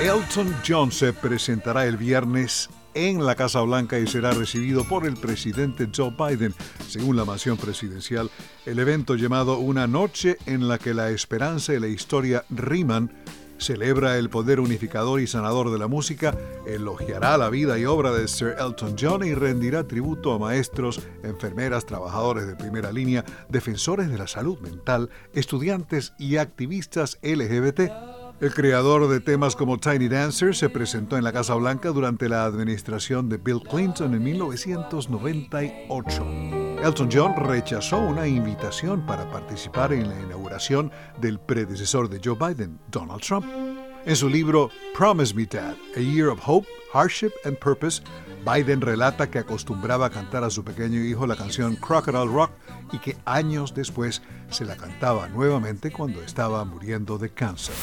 [0.00, 5.16] Elton John se presentará el viernes en la Casa Blanca y será recibido por el
[5.16, 6.54] presidente Joe Biden.
[6.86, 8.30] Según la mansión presidencial,
[8.64, 13.10] el evento llamado Una noche en la que la esperanza y la historia riman
[13.58, 16.32] celebra el poder unificador y sanador de la música,
[16.64, 21.86] elogiará la vida y obra de Sir Elton John y rendirá tributo a maestros, enfermeras,
[21.86, 28.17] trabajadores de primera línea, defensores de la salud mental, estudiantes y activistas LGBT.
[28.40, 32.44] El creador de temas como Tiny Dancer se presentó en la Casa Blanca durante la
[32.44, 36.26] administración de Bill Clinton en 1998.
[36.84, 42.78] Elton John rechazó una invitación para participar en la inauguración del predecesor de Joe Biden,
[42.92, 43.44] Donald Trump.
[44.06, 48.04] En su libro Promise Me Dad, A Year of Hope, Hardship and Purpose,
[48.46, 52.52] Biden relata que acostumbraba a cantar a su pequeño hijo la canción Crocodile Rock
[52.92, 57.74] y que años después se la cantaba nuevamente cuando estaba muriendo de cáncer.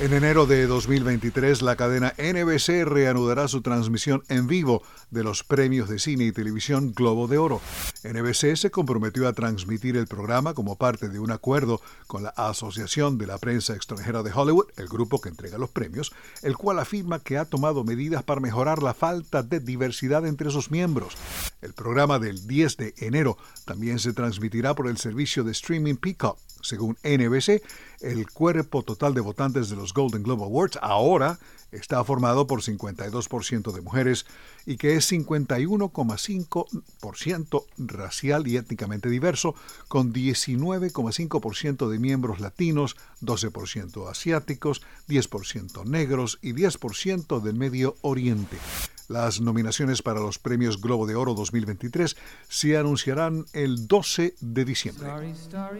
[0.00, 5.88] En enero de 2023, la cadena NBC reanudará su transmisión en vivo de los premios
[5.88, 7.60] de cine y televisión Globo de Oro.
[8.04, 13.18] NBC se comprometió a transmitir el programa como parte de un acuerdo con la Asociación
[13.18, 16.12] de la Prensa Extranjera de Hollywood, el grupo que entrega los premios,
[16.42, 20.70] el cual afirma que ha tomado medidas para mejorar la falta de diversidad entre sus
[20.70, 21.16] miembros.
[21.60, 26.38] El programa del 10 de enero también se transmitirá por el servicio de streaming Peacock.
[26.60, 27.62] Según NBC,
[28.00, 31.38] el cuerpo total de votantes de los Golden Globe Awards ahora
[31.70, 34.26] está formado por 52% de mujeres
[34.66, 39.54] y que es 51,5% racial y étnicamente diverso,
[39.88, 48.58] con 19,5% de miembros latinos, 12% asiáticos, 10% negros y 10% del Medio Oriente.
[49.08, 52.14] Las nominaciones para los premios Globo de Oro 2023
[52.46, 55.08] se anunciarán el 12 de diciembre.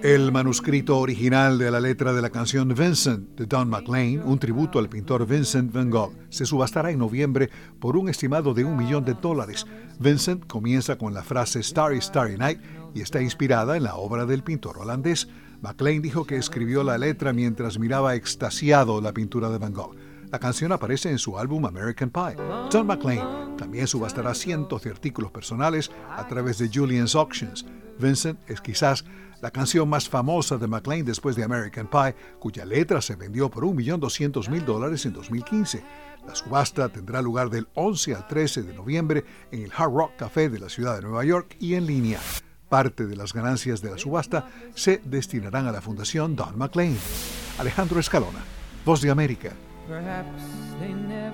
[0.03, 4.79] El manuscrito original de la letra de la canción Vincent de Don McLean, un tributo
[4.79, 9.05] al pintor Vincent Van Gogh, se subastará en noviembre por un estimado de un millón
[9.05, 9.67] de dólares.
[9.99, 12.61] Vincent comienza con la frase Starry Starry Night
[12.95, 15.29] y está inspirada en la obra del pintor holandés.
[15.61, 19.95] McLean dijo que escribió la letra mientras miraba extasiado la pintura de Van Gogh.
[20.31, 22.37] La canción aparece en su álbum American Pie.
[22.71, 27.65] John McClane también subastará cientos de artículos personales a través de Julian's Auctions.
[27.99, 29.07] Vincent es quizás
[29.41, 33.65] la canción más famosa de McLean después de American Pie, cuya letra se vendió por
[33.65, 35.83] 1.200.000 dólares en 2015.
[36.27, 40.51] La subasta tendrá lugar del 11 al 13 de noviembre en el Hard Rock Café
[40.51, 42.21] de la ciudad de Nueva York y en línea.
[42.69, 46.97] Parte de las ganancias de la subasta se destinarán a la Fundación Don McLean.
[47.59, 48.45] Alejandro Escalona,
[48.85, 49.53] Voz de América.
[49.89, 50.43] Perhaps
[50.81, 51.28] they never